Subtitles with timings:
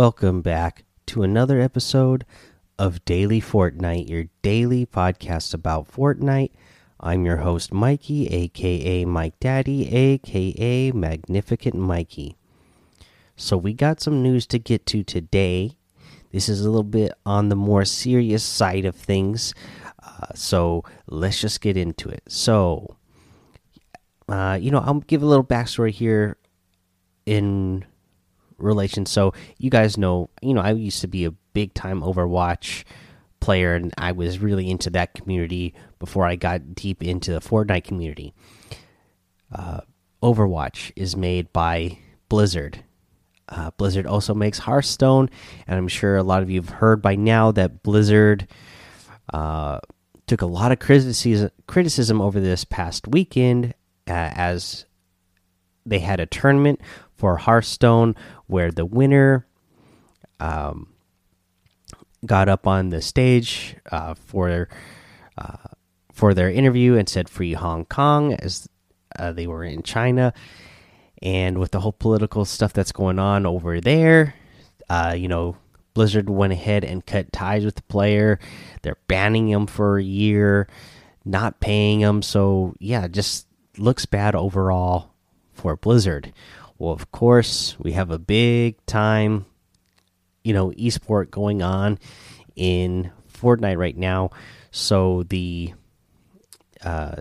[0.00, 2.24] welcome back to another episode
[2.78, 6.52] of Daily Fortnite, your daily podcast about Fortnite.
[6.98, 12.34] I'm your host, Mikey, aka Mike Daddy, aka Magnificent Mikey.
[13.36, 15.76] So, we got some news to get to today.
[16.32, 19.52] This is a little bit on the more serious side of things.
[20.02, 22.22] Uh, so, let's just get into it.
[22.26, 22.96] So,
[24.30, 26.38] uh, you know, I'll give a little backstory here
[27.26, 27.84] in
[28.60, 29.06] relation.
[29.06, 32.84] So you guys know, you know, I used to be a big time Overwatch
[33.40, 37.84] player, and I was really into that community before I got deep into the Fortnite
[37.84, 38.34] community.
[39.52, 39.80] Uh,
[40.22, 42.84] Overwatch is made by Blizzard.
[43.48, 45.28] Uh, Blizzard also makes Hearthstone,
[45.66, 48.46] and I'm sure a lot of you have heard by now that Blizzard
[49.32, 49.80] uh,
[50.26, 53.74] took a lot of criticism criticism over this past weekend
[54.06, 54.86] uh, as
[55.90, 56.80] they had a tournament
[57.12, 58.14] for Hearthstone
[58.46, 59.46] where the winner
[60.38, 60.88] um,
[62.24, 64.68] got up on the stage uh, for
[65.36, 65.56] uh,
[66.12, 68.68] for their interview and said "Free Hong Kong" as
[69.18, 70.32] uh, they were in China,
[71.20, 74.34] and with the whole political stuff that's going on over there,
[74.88, 75.56] uh, you know,
[75.92, 78.38] Blizzard went ahead and cut ties with the player.
[78.82, 80.68] They're banning him for a year,
[81.24, 82.22] not paying him.
[82.22, 83.46] So yeah, just
[83.76, 85.09] looks bad overall
[85.60, 86.32] for Blizzard.
[86.78, 89.44] Well, of course, we have a big time,
[90.42, 91.98] you know, esport going on
[92.56, 94.30] in Fortnite right now.
[94.70, 95.74] So the
[96.82, 97.16] uh,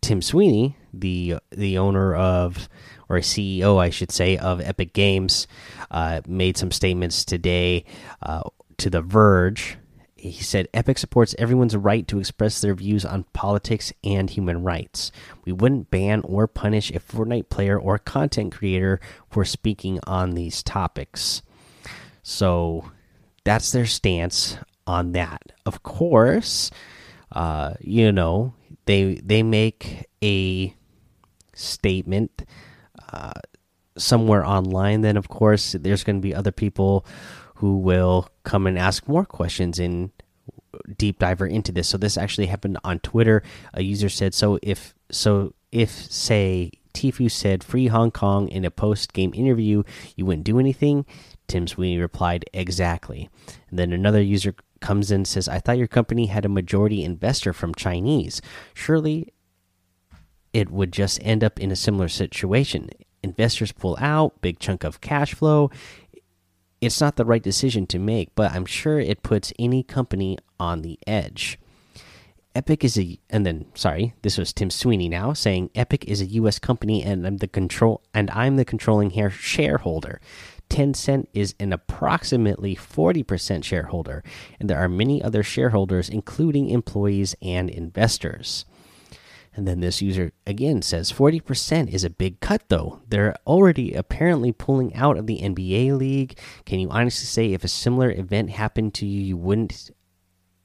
[0.00, 2.68] Tim Sweeney, the the owner of
[3.10, 5.46] or CEO, I should say, of Epic Games,
[5.90, 7.84] uh, made some statements today
[8.22, 8.44] uh,
[8.78, 9.76] to The Verge.
[10.20, 15.10] He said, Epic supports everyone's right to express their views on politics and human rights.
[15.46, 19.00] We wouldn't ban or punish a Fortnite player or content creator
[19.30, 21.40] for speaking on these topics.
[22.22, 22.90] So
[23.44, 25.40] that's their stance on that.
[25.64, 26.70] Of course,
[27.32, 28.52] uh, you know,
[28.84, 30.74] they they make a
[31.54, 32.44] statement
[33.10, 33.32] uh,
[33.96, 37.06] somewhere online, then of course there's going to be other people
[37.60, 40.10] who will come and ask more questions and
[40.96, 41.88] deep diver into this.
[41.88, 43.42] So this actually happened on Twitter.
[43.74, 48.70] A user said, "So if so if say Tfue said free Hong Kong in a
[48.70, 49.82] post game interview,
[50.16, 51.04] you wouldn't do anything."
[51.48, 53.28] Tim Sweeney replied, "Exactly."
[53.68, 57.04] And then another user comes in and says, "I thought your company had a majority
[57.04, 58.40] investor from Chinese.
[58.72, 59.34] Surely
[60.54, 62.88] it would just end up in a similar situation.
[63.22, 65.70] Investors pull out, big chunk of cash flow.
[66.80, 70.80] It's not the right decision to make, but I'm sure it puts any company on
[70.80, 71.58] the edge.
[72.54, 76.26] Epic is a and then sorry, this was Tim Sweeney now saying Epic is a
[76.26, 80.20] US company and I'm the control and I'm the controlling shareholder.
[80.68, 84.24] Tencent is an approximately 40% shareholder
[84.58, 88.64] and there are many other shareholders including employees and investors.
[89.54, 93.00] And then this user again says 40% is a big cut, though.
[93.08, 96.38] They're already apparently pulling out of the NBA league.
[96.64, 99.90] Can you honestly say if a similar event happened to you, you wouldn't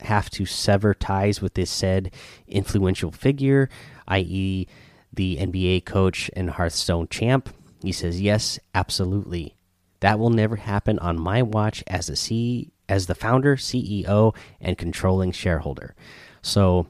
[0.00, 2.14] have to sever ties with this said
[2.46, 3.68] influential figure,
[4.06, 4.68] i.e.,
[5.12, 7.48] the NBA coach and Hearthstone champ?
[7.82, 9.56] He says, Yes, absolutely.
[10.00, 14.78] That will never happen on my watch as a C as the founder, CEO, and
[14.78, 15.94] controlling shareholder.
[16.40, 16.86] So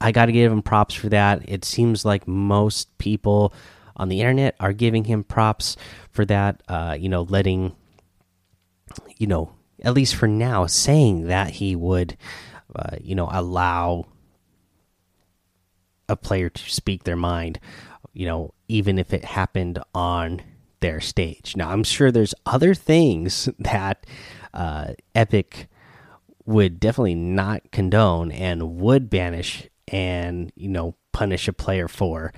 [0.00, 1.48] I got to give him props for that.
[1.48, 3.52] It seems like most people
[3.96, 5.76] on the internet are giving him props
[6.10, 6.62] for that.
[6.68, 7.74] Uh, you know, letting,
[9.16, 12.16] you know, at least for now, saying that he would,
[12.74, 14.06] uh, you know, allow
[16.08, 17.60] a player to speak their mind,
[18.12, 20.42] you know, even if it happened on
[20.80, 21.56] their stage.
[21.56, 24.06] Now, I'm sure there's other things that
[24.54, 25.68] uh, Epic
[26.46, 32.32] would definitely not condone and would banish and you know punish a player for.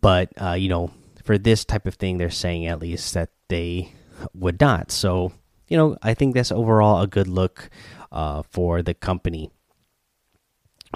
[0.00, 0.90] But uh, you know,
[1.24, 3.92] for this type of thing, they're saying at least that they
[4.34, 4.90] would not.
[4.90, 5.32] So
[5.68, 7.70] you know, I think that's overall a good look
[8.10, 9.50] uh, for the company,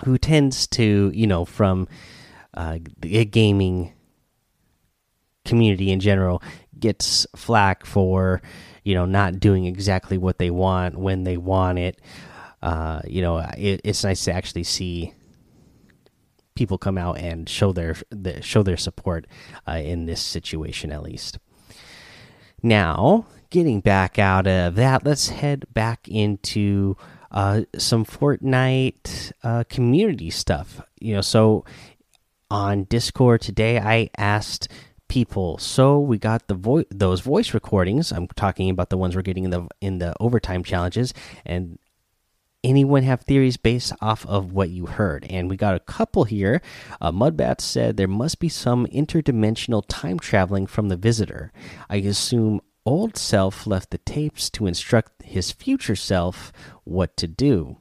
[0.05, 1.89] who tends to you know from
[2.55, 3.93] uh, the gaming
[5.45, 6.43] community in general
[6.79, 8.41] gets flack for
[8.83, 12.01] you know not doing exactly what they want when they want it.
[12.63, 15.13] Uh, you know, it, it's nice to actually see
[16.55, 17.97] people come out and show their,
[18.41, 19.27] show their support
[19.67, 21.39] uh, in this situation at least.
[22.63, 26.97] Now, getting back out of that, let's head back into
[27.31, 30.81] uh, some Fortnite uh, community stuff.
[31.01, 31.65] You know, so
[32.51, 34.69] on Discord today, I asked
[35.09, 35.59] people.
[35.59, 38.13] So we got the voice those voice recordings.
[38.13, 41.13] I'm talking about the ones we're getting in the in the overtime challenges
[41.45, 41.79] and
[42.65, 45.27] anyone have theories based off of what you heard?
[45.29, 46.63] And we got a couple here.
[47.01, 51.53] Uh, Mudbat said there must be some interdimensional time traveling from the visitor.
[51.89, 56.53] I assume old self left the tapes to instruct his future self
[56.85, 57.77] what to do.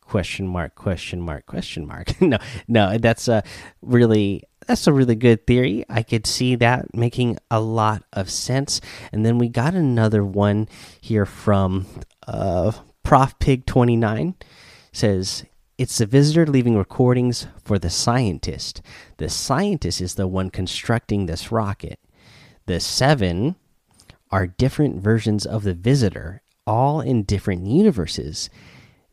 [0.00, 2.18] Question mark, question mark, question mark.
[2.20, 3.42] no, no, that's a
[3.82, 5.84] really that's a really good theory.
[5.88, 8.80] I could see that making a lot of sense.
[9.12, 10.68] And then we got another one
[11.00, 11.86] here from
[12.26, 12.72] uh,
[13.02, 14.34] Prof Pig 29
[14.92, 15.44] says
[15.78, 18.82] it's the visitor leaving recordings for the scientist.
[19.18, 22.00] The scientist is the one constructing this rocket.
[22.66, 23.56] The seven
[24.30, 28.50] are different versions of the visitor, all in different universes.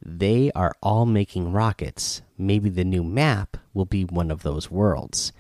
[0.04, 2.22] They are all making rockets.
[2.38, 5.32] Maybe the new map will be one of those worlds.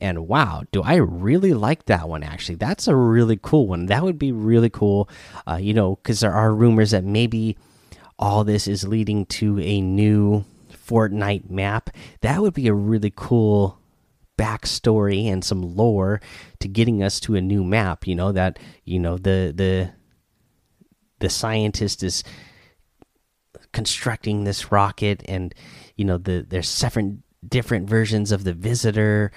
[0.00, 2.54] And wow, do I really like that one actually?
[2.54, 3.86] That's a really cool one.
[3.86, 5.08] That would be really cool,
[5.46, 7.56] uh, you know, because there are rumors that maybe
[8.18, 11.90] all this is leading to a new Fortnite map.
[12.22, 13.78] That would be a really cool
[14.38, 16.20] backstory and some lore
[16.60, 18.06] to getting us to a new map.
[18.06, 19.90] You know that you know the the
[21.20, 22.24] the scientist is
[23.72, 25.54] constructing this rocket, and
[25.96, 29.30] you know the there's seven different versions of the visitor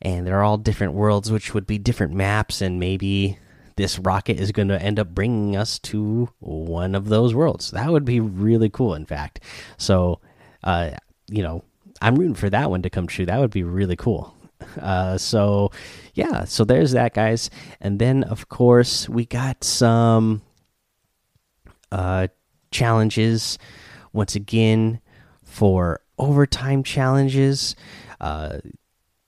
[0.00, 3.38] and they're all different worlds, which would be different maps, and maybe
[3.78, 7.70] this rocket is going to end up bringing us to one of those worlds.
[7.70, 9.40] That would be really cool, in fact.
[9.78, 10.20] So,
[10.64, 10.90] uh,
[11.30, 11.64] you know,
[12.02, 13.24] I'm rooting for that one to come true.
[13.24, 14.34] That would be really cool.
[14.80, 15.70] Uh, so,
[16.14, 17.50] yeah, so there's that, guys.
[17.80, 20.42] And then, of course, we got some
[21.92, 22.26] uh,
[22.72, 23.58] challenges
[24.12, 25.00] once again
[25.44, 27.76] for overtime challenges.
[28.20, 28.58] Uh,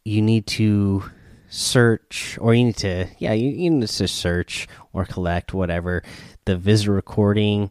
[0.04, 1.04] you need to
[1.50, 6.02] search or you need to yeah you, you need to search or collect whatever.
[6.46, 7.70] The visitor recording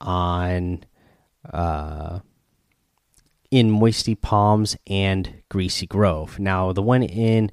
[0.00, 0.84] on
[1.52, 2.18] uh
[3.50, 6.38] in moisty palms and greasy grove.
[6.38, 7.52] Now the one in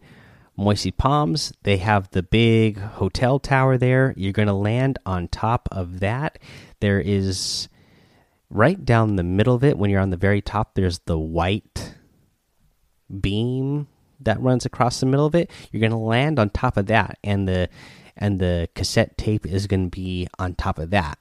[0.57, 4.13] moisty palms they have the big hotel tower there.
[4.17, 6.39] You're going to land on top of that.
[6.79, 7.69] There is
[8.49, 11.95] right down the middle of it when you're on the very top there's the white
[13.19, 13.87] beam
[14.19, 17.17] that runs across the middle of it, you're going to land on top of that,
[17.23, 17.69] and the
[18.15, 21.17] and the cassette tape is going to be on top of that.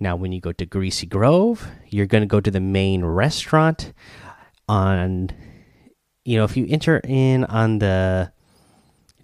[0.00, 3.92] Now, when you go to Greasy Grove, you're going to go to the main restaurant.
[4.68, 5.30] On,
[6.24, 8.32] you know, if you enter in on the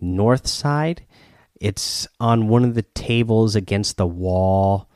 [0.00, 1.04] north side,
[1.60, 4.88] it's on one of the tables against the wall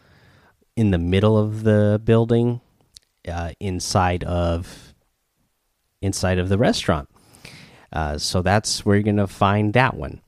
[0.74, 2.60] in the middle of the building,
[3.28, 4.94] uh, inside of
[6.00, 7.08] inside of the restaurant.
[7.93, 10.20] Uh, so that's where you're going to find that one.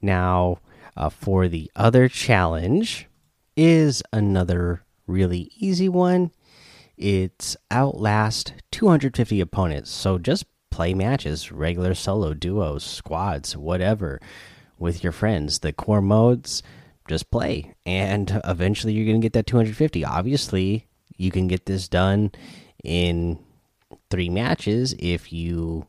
[0.00, 0.58] Now,
[0.96, 3.08] uh, for the other challenge,
[3.56, 6.32] is another really easy one.
[6.96, 9.90] It's Outlast 250 opponents.
[9.90, 14.20] So just play matches, regular solo, duos, squads, whatever,
[14.78, 15.60] with your friends.
[15.60, 16.62] The core modes,
[17.08, 17.74] just play.
[17.84, 20.04] And eventually you're going to get that 250.
[20.04, 22.32] Obviously, you can get this done
[22.82, 23.38] in
[24.10, 25.86] three matches if you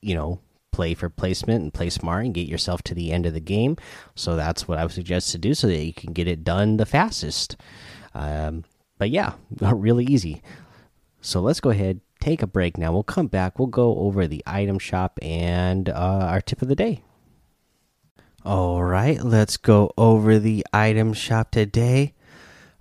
[0.00, 0.40] you know,
[0.72, 3.76] play for placement and play smart and get yourself to the end of the game.
[4.14, 6.76] So that's what I would suggest to do so that you can get it done
[6.76, 7.56] the fastest.
[8.14, 8.64] Um,
[8.98, 10.42] but yeah, really easy.
[11.20, 12.92] So let's go ahead, take a break now.
[12.92, 13.58] We'll come back.
[13.58, 17.02] We'll go over the item shop and uh, our tip of the day.
[18.44, 22.14] All right, let's go over the item shop today.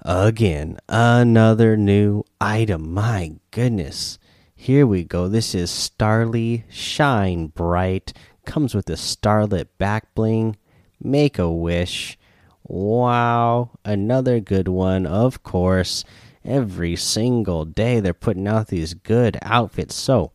[0.01, 2.93] Again, another new item.
[2.93, 4.19] My goodness.
[4.57, 5.27] Here we go.
[5.27, 8.13] This is Starly Shine Bright.
[8.45, 10.55] Comes with a starlit back bling.
[10.99, 12.17] Make a wish.
[12.63, 13.71] Wow.
[13.83, 16.03] Another good one, of course.
[16.43, 19.93] Every single day they're putting out these good outfits.
[19.93, 20.31] So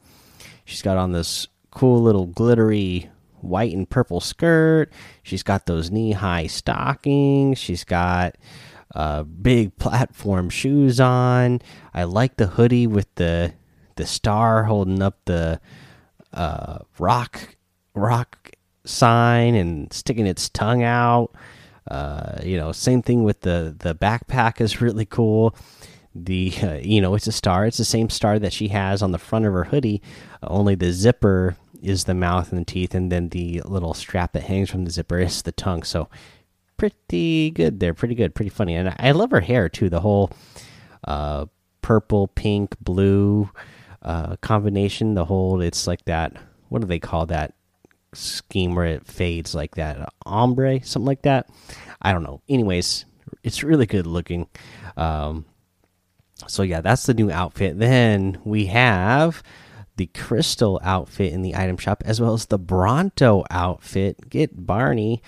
[0.64, 3.10] she's got on this cool little glittery
[3.40, 4.92] white and purple skirt.
[5.22, 7.58] She's got those knee high stockings.
[7.58, 8.36] She's got
[8.94, 11.62] uh, big platform shoes on.
[11.94, 13.54] I like the hoodie with the
[13.96, 15.60] the star holding up the
[16.32, 17.56] uh, rock
[17.94, 18.52] rock
[18.84, 21.32] sign and sticking its tongue out.
[21.90, 25.54] Uh, you know, same thing with the the backpack is really cool.
[26.14, 27.66] The uh, you know it's a star.
[27.66, 30.02] It's the same star that she has on the front of her hoodie.
[30.42, 34.44] only the zipper is the mouth and the teeth, and then the little strap that
[34.44, 35.82] hangs from the zipper is the tongue.
[35.82, 36.08] So
[36.76, 37.94] pretty good there.
[37.94, 38.34] Pretty good.
[38.34, 38.74] Pretty funny.
[38.74, 39.88] And I love her hair too.
[39.88, 40.30] The whole
[41.04, 41.46] uh,
[41.82, 43.50] purple, pink, blue
[44.02, 45.14] uh, combination.
[45.14, 46.36] The whole it's like that.
[46.68, 47.54] What do they call that?
[48.12, 51.48] scheme where it fades like that ombre something like that
[52.02, 53.04] i don't know anyways
[53.42, 54.48] it's really good looking
[54.96, 55.44] um
[56.48, 59.42] so yeah that's the new outfit then we have
[59.96, 65.22] the crystal outfit in the item shop as well as the bronto outfit get barney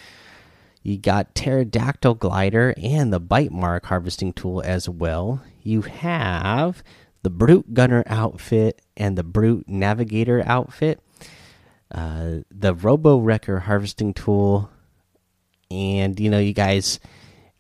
[0.83, 6.83] you got pterodactyl glider and the bite mark harvesting tool as well you have
[7.23, 11.01] the brute gunner outfit and the brute navigator outfit
[11.93, 14.71] uh, the robo wrecker harvesting tool
[15.71, 17.01] and you know you guys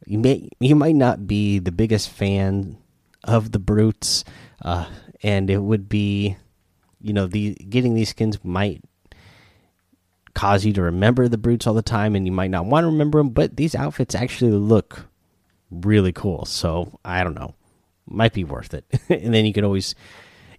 [0.07, 2.76] you may you might not be the biggest fan
[3.25, 4.25] of the brutes
[4.62, 4.87] uh,
[5.23, 6.37] and it would be
[7.00, 8.83] you know the getting these skins might
[10.35, 12.88] cause you to remember the brutes all the time and you might not want to
[12.88, 15.07] remember them but these outfits actually look
[15.71, 17.54] really cool so i don't know
[18.12, 18.85] might be worth it.
[19.09, 19.95] And then you can always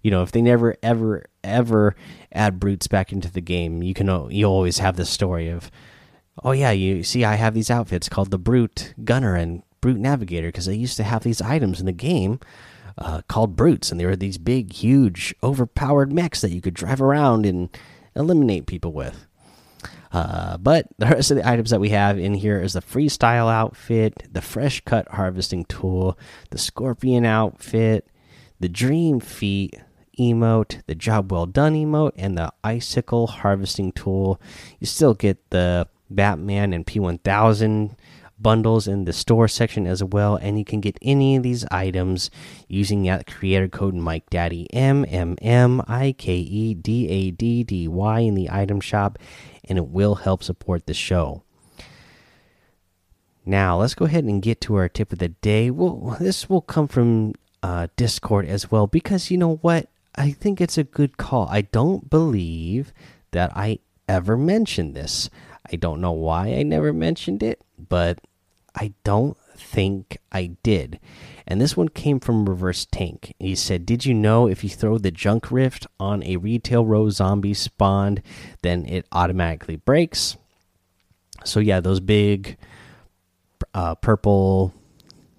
[0.02, 1.96] you know if they never ever ever
[2.32, 5.70] add brutes back into the game you can you always have the story of
[6.42, 10.48] oh yeah you see i have these outfits called the brute gunner and brute navigator
[10.48, 12.38] because they used to have these items in the game
[12.96, 13.90] uh, called brutes.
[13.90, 17.68] And they were these big huge overpowered mechs that you could drive around and
[18.16, 19.26] eliminate people with
[20.14, 23.52] uh, but the rest of the items that we have in here is the freestyle
[23.52, 26.16] outfit, the fresh cut harvesting tool,
[26.50, 28.06] the scorpion outfit,
[28.60, 29.74] the dream feet
[30.16, 34.40] emote, the job well done emote, and the icicle harvesting tool.
[34.78, 37.96] You still get the Batman and P1000
[38.38, 42.30] bundles in the store section as well, and you can get any of these items
[42.68, 47.64] using that creator code Mike Daddy M M M I K E D A D
[47.64, 49.18] D Y in the item shop,
[49.68, 51.42] and it will help support the show.
[53.46, 55.70] Now let's go ahead and get to our tip of the day.
[55.70, 59.88] Well, this will come from uh, Discord as well because you know what?
[60.14, 61.48] I think it's a good call.
[61.50, 62.92] I don't believe
[63.32, 65.28] that I ever mentioned this.
[65.70, 68.20] I don't know why I never mentioned it, but
[68.74, 70.98] I don't think I did.
[71.46, 73.34] And this one came from Reverse Tank.
[73.38, 77.08] He said, Did you know if you throw the Junk Rift on a retail row
[77.10, 78.22] zombie spawned,
[78.62, 80.36] then it automatically breaks?
[81.44, 82.56] So, yeah, those big
[83.74, 84.72] uh, purple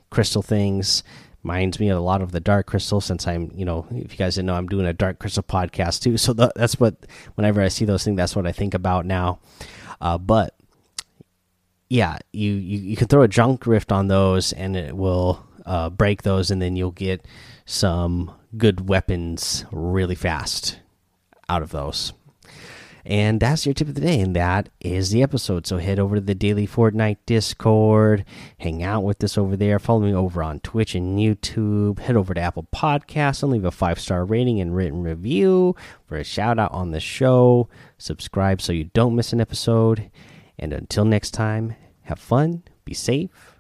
[0.10, 1.04] crystal things
[1.46, 4.18] reminds me of a lot of the dark crystal since i'm you know if you
[4.18, 6.18] guys didn't know i'm doing a dark crystal podcast too.
[6.26, 9.40] So that's what whenever i see those things that's what i think about now.
[10.02, 10.56] Uh, but
[11.88, 15.92] yeah you, you you can throw a junk rift on those and it will uh,
[15.92, 17.24] break those and then you'll get
[17.66, 20.80] some good weapons really fast
[21.48, 22.12] out of those
[23.06, 25.68] and that's your tip of the day, and that is the episode.
[25.68, 28.26] So head over to the Daily Fortnite Discord,
[28.58, 29.78] hang out with us over there.
[29.78, 32.00] Follow me over on Twitch and YouTube.
[32.00, 35.76] Head over to Apple Podcasts and leave a five star rating and written review
[36.08, 37.70] for a shout out on the show.
[38.00, 40.10] Subscribe so you don't miss an episode.
[40.58, 43.56] And until next time, have fun, be safe,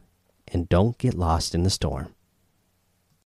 [0.47, 2.14] and don't get lost in the storm.